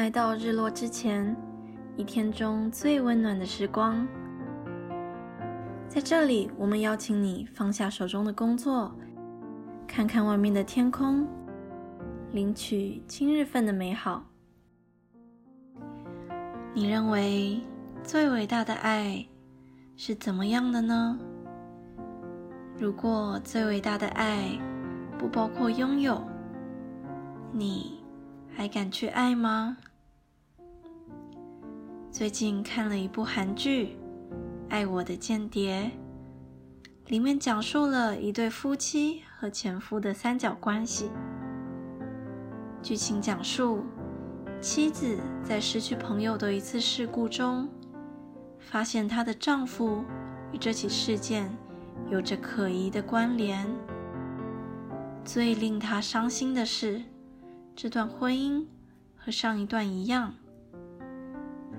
[0.00, 1.36] 来到日落之前，
[1.94, 4.08] 一天中最温暖的时光。
[5.90, 8.90] 在这里，我们邀请你放下手中的工作，
[9.86, 11.28] 看看外面的天空，
[12.32, 14.24] 领取今日份的美好。
[16.72, 17.60] 你认为
[18.02, 19.22] 最伟大的爱
[19.96, 21.18] 是怎么样的呢？
[22.78, 24.58] 如果最伟大的爱
[25.18, 26.18] 不包括拥有，
[27.52, 28.02] 你
[28.56, 29.76] 还敢去爱吗？
[32.20, 33.86] 最近看了一部韩剧
[34.68, 35.90] 《爱我的间谍》，
[37.10, 41.10] 里面讲述了一对夫妻和前夫的三角关系。
[42.82, 43.86] 剧情讲述，
[44.60, 47.66] 妻子在失去朋友的一次事故中，
[48.58, 50.04] 发现她的丈夫
[50.52, 51.50] 与这起事件。
[52.10, 53.66] 有着可疑的关联。
[55.24, 57.00] 最令她伤心的是，
[57.74, 58.66] 这段婚姻
[59.16, 60.34] 和上一段一样，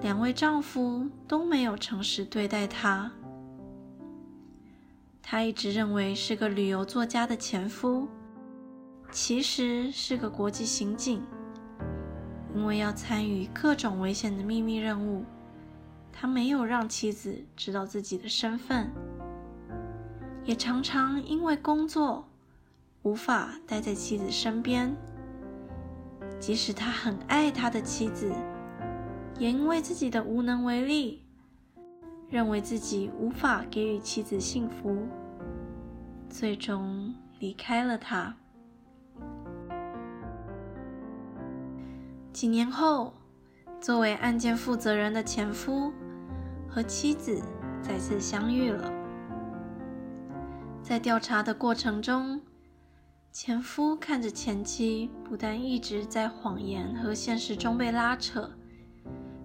[0.00, 3.10] 两位丈夫都没有诚实对待她。
[5.22, 8.08] 她一直认为是个旅游作家的前夫，
[9.10, 11.22] 其实是个国际刑警。
[12.54, 15.24] 因为要参与各种危险的秘密任务，
[16.12, 18.90] 他没有让妻子知道自己的身份。
[20.44, 22.26] 也常常因为工作
[23.02, 24.96] 无法待在妻子身边，
[26.40, 28.32] 即使他很爱他的妻子，
[29.38, 31.24] 也因为自己的无能为力，
[32.28, 35.06] 认为自己无法给予妻子幸福，
[36.28, 38.34] 最终离开了他。
[42.32, 43.14] 几年后，
[43.80, 45.92] 作为案件负责人的前夫
[46.68, 47.40] 和妻子
[47.80, 48.92] 再次相遇了。
[50.82, 52.40] 在调查的过程中，
[53.30, 58.50] 前夫看着前妻不但一直在谎言和现实中被拉扯，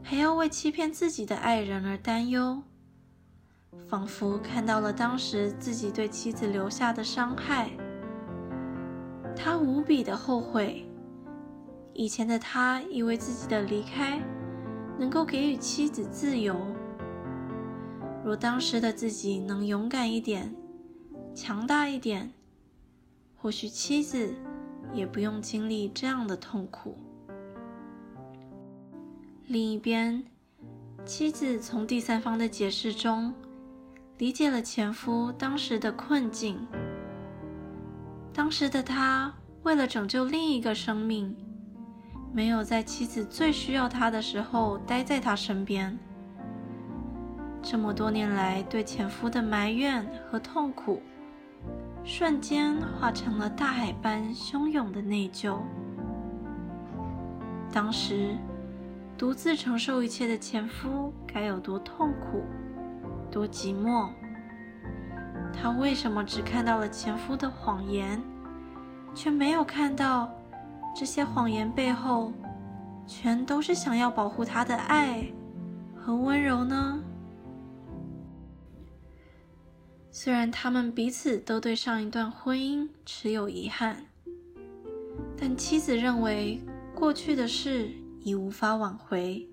[0.04, 2.62] 还要为欺骗自己的爱人而担忧，
[3.88, 7.72] 仿佛看到了当时自己对妻子留下的伤害。
[9.36, 10.86] 他无比的后悔，
[11.94, 14.22] 以前的他以为自己的离开
[15.00, 16.56] 能够给予妻子自由，
[18.24, 20.54] 若当时的自己能勇敢一点。
[21.34, 22.32] 强大一点，
[23.36, 24.36] 或许妻子
[24.94, 26.96] 也不用经历这样的痛苦。
[29.48, 30.24] 另一边，
[31.06, 33.34] 妻子从第三方的解释中
[34.18, 36.66] 理解了前夫当时的困境。
[38.34, 39.34] 当时的他
[39.64, 41.36] 为了拯救另一个生命，
[42.32, 45.98] 没有在妻子最需要他的时候待在他身边。
[47.62, 51.02] 这么多年来，对前夫的埋怨和痛苦。
[52.06, 55.60] 瞬间化成了大海般汹涌的内疚。
[57.72, 58.36] 当时，
[59.18, 62.44] 独自承受一切的前夫该有多痛苦，
[63.32, 64.10] 多寂寞？
[65.54, 68.22] 他为什么只看到了前夫的谎言，
[69.14, 70.30] 却没有看到
[70.96, 72.34] 这些谎言背后，
[73.08, 75.26] 全都是想要保护他的爱
[75.96, 77.00] 和温柔呢？
[80.12, 84.06] 虽然他们彼此都对上一段婚姻持有遗憾，
[85.38, 86.62] 但妻子认为
[86.94, 87.90] 过去的事
[88.24, 89.48] 已无法挽回，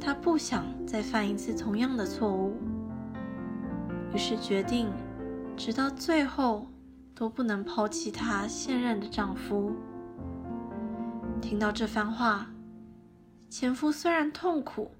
[0.00, 2.56] 她不想再犯一次同样的错误，
[4.12, 4.90] 于是决定
[5.56, 6.66] 直到最后
[7.14, 9.72] 都不能抛弃她现任的丈夫。
[11.40, 12.50] 听到这番话，
[13.48, 14.90] 前夫虽然痛苦。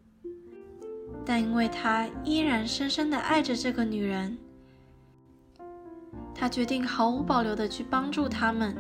[1.25, 4.39] 但因为他依然深深的爱着这个女人，
[6.33, 8.77] 他决定毫无保留的去帮助他们，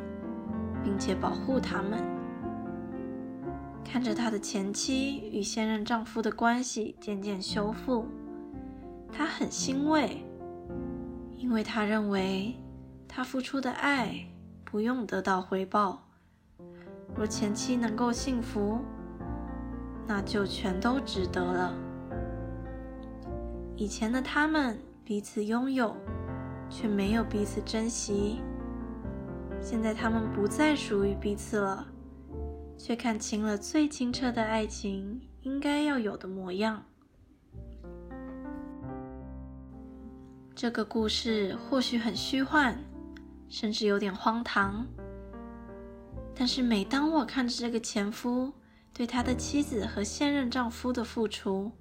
[0.83, 2.20] 并且保护他们。
[3.93, 8.07] 看着他的前妻与现任丈夫的关系渐渐修复，
[9.13, 10.25] 他很欣慰，
[11.37, 12.55] 因为他认为
[13.09, 14.29] 他付出的爱
[14.65, 16.07] 不用得到回报。
[17.17, 18.79] 若前妻能够幸福，
[20.07, 21.75] 那就全都值得了。
[23.75, 25.97] 以前的他们彼此拥有，
[26.71, 28.41] 却没有彼此珍惜。
[29.61, 31.85] 现在他们不再属于彼此了，
[32.83, 36.83] 却看清了最清澈的爱情应该要有的模样。
[40.55, 42.83] 这个故事或许很虚幻，
[43.51, 44.87] 甚至有点荒唐。
[46.35, 48.51] 但是每当我看着这个前夫
[48.95, 51.73] 对他的妻子和现任丈夫的付出，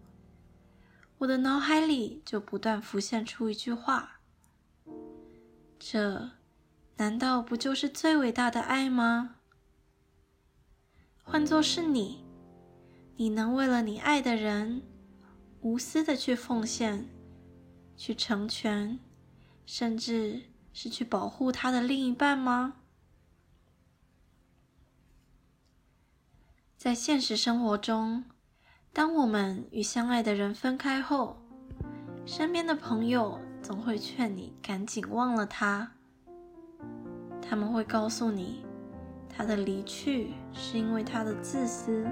[1.19, 4.19] 我的脑海里就不断浮现出一句话
[5.79, 6.31] ：“这
[6.97, 9.37] 难道不就是最伟大的爱吗？”
[11.39, 12.21] 换作是你，
[13.15, 14.81] 你能为了你爱的人
[15.61, 17.07] 无私的去奉献、
[17.95, 18.99] 去成全，
[19.65, 20.41] 甚至
[20.73, 22.73] 是去保护他的另一半吗？
[26.75, 28.25] 在现实生活中，
[28.91, 31.37] 当我们与相爱的人分开后，
[32.25, 35.93] 身边的朋友总会劝你赶紧忘了他。
[37.41, 38.65] 他们会告诉你，
[39.39, 42.05] 他的离去是因为他的自私。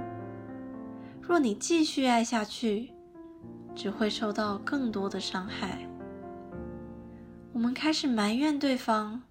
[1.22, 2.92] 若你继续爱下去，
[3.76, 5.86] 只会受到更多的伤害。
[7.52, 9.22] 我们开始埋怨对方，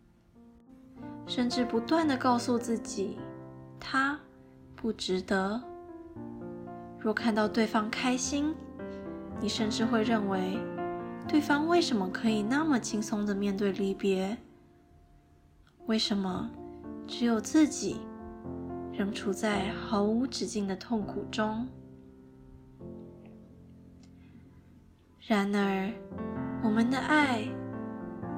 [1.27, 3.17] 甚至不断的告诉自己，
[3.81, 4.21] 他。
[4.75, 5.63] 不值得。
[6.99, 8.55] 若看到对方开心，
[9.41, 10.59] 你甚至会认为，
[11.27, 14.37] 对方为什么可以那么轻松的面对离别？
[15.87, 16.51] 为什么
[17.07, 18.01] 只有自己
[18.93, 21.67] 仍处在毫无止境的痛苦中？
[25.21, 25.93] 然而，
[26.63, 27.45] 我们的爱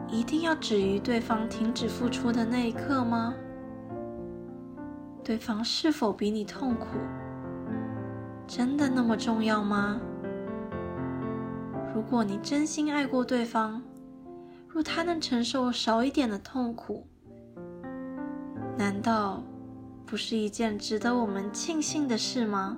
[0.09, 3.35] 一定要止于对方停止付出的那一刻吗？
[5.25, 6.87] 对方是否比你痛苦，
[8.47, 10.01] 真的那么重要吗？
[11.95, 13.83] 如果你真心爱过对方，
[14.67, 17.07] 若他能承受少一点的痛苦，
[18.79, 19.43] 难道
[20.07, 22.77] 不是一件值得我们庆幸的事吗？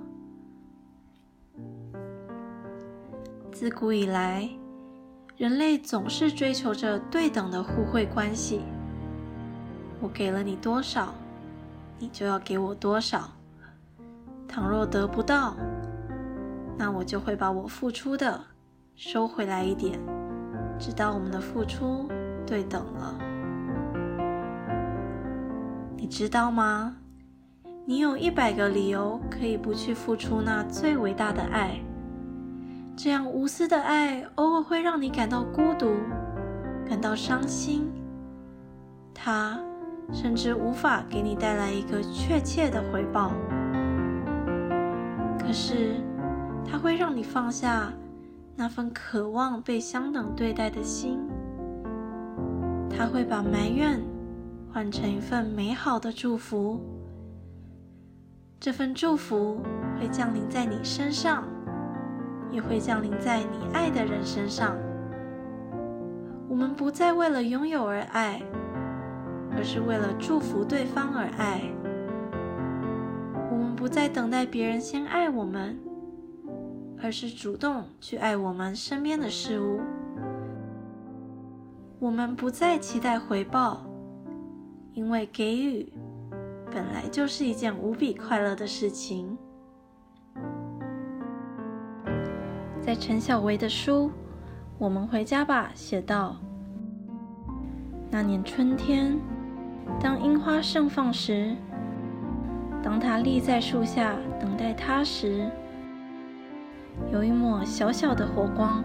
[3.51, 4.49] 自古以来，
[5.37, 8.61] 人类总是追求着对等的互惠关系。
[10.01, 11.13] 我给了你多少？
[11.99, 13.29] 你就要给我多少？
[14.47, 15.55] 倘若得不到，
[16.79, 18.43] 那我就会把我付出的
[18.95, 19.99] 收回来一点，
[20.79, 22.09] 直到我们的付出
[22.43, 23.30] 对等了。
[26.01, 26.95] 你知道吗？
[27.85, 31.79] 你有一百个理由可以不去付出那最伟大的爱。
[32.97, 35.93] 这样无私的爱，偶尔会让你感到孤独，
[36.89, 37.87] 感到伤心。
[39.13, 39.59] 它。
[40.11, 43.31] 甚至无法给你带来一个确切的回报，
[45.39, 46.01] 可是
[46.65, 47.93] 它会让你放下
[48.57, 51.19] 那份渴望被相等对待的心，
[52.89, 54.01] 它会把埋怨
[54.73, 56.79] 换成一份美好的祝福，
[58.59, 59.61] 这份祝福
[59.99, 61.43] 会降临在你身上，
[62.49, 64.75] 也会降临在你爱的人身上。
[66.47, 68.41] 我们不再为了拥有而爱。
[69.53, 71.61] 而是为了祝福对方而爱。
[73.51, 75.77] 我们不再等待别人先爱我们，
[77.03, 79.81] 而是主动去爱我们身边的事物。
[81.99, 83.85] 我们不再期待回报，
[84.93, 85.91] 因为给予
[86.71, 89.37] 本来就是一件无比快乐的事情。
[92.79, 94.07] 在陈小薇的书
[94.77, 96.35] 《我们回家吧》写道：
[98.09, 99.17] 那年春天。
[99.99, 101.55] 当樱花盛放时，
[102.81, 105.49] 当他立在树下等待它时，
[107.11, 108.83] 有一抹小小的火光，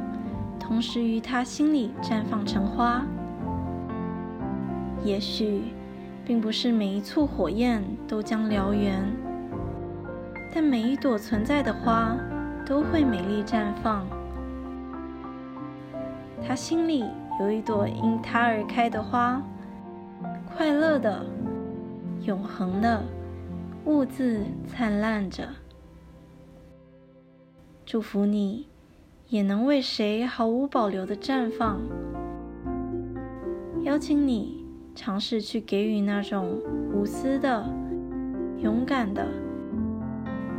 [0.58, 3.06] 同时于他心里绽放成花。
[5.04, 5.72] 也许，
[6.26, 9.00] 并不是每一簇火焰都将燎原，
[10.52, 12.16] 但每一朵存在的花
[12.66, 14.04] 都会美丽绽放。
[16.44, 17.04] 他心里
[17.38, 19.40] 有一朵因他而开的花。
[20.56, 21.24] 快乐的、
[22.22, 23.04] 永恒的
[23.84, 25.46] 兀自灿烂着，
[27.84, 28.66] 祝福你
[29.28, 31.82] 也能为谁毫无保留的绽放。
[33.82, 34.65] 邀请你
[34.96, 36.60] 尝试去给予那种
[36.92, 37.64] 无私的、
[38.58, 39.28] 勇敢的、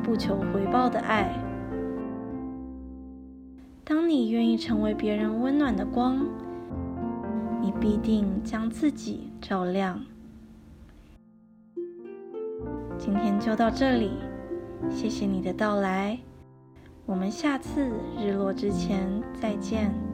[0.02, 1.38] 不求回报的爱。
[3.84, 6.26] 当你愿意成为别人温暖的光。
[7.60, 10.00] 你必定将自己照亮。
[12.98, 14.12] 今天就到这里，
[14.90, 16.18] 谢谢你的到来，
[17.06, 20.07] 我们下次日落之前再见。